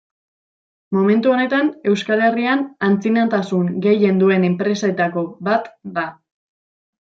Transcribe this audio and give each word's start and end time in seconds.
Momentu 0.95 1.33
honetan 1.33 1.69
Euskal 1.91 2.23
Herrian 2.29 2.65
antzinatasun 2.89 3.69
gehien 3.89 4.25
duen 4.25 4.49
enpresetako 4.51 5.27
bat 5.51 5.73
da. 6.01 6.11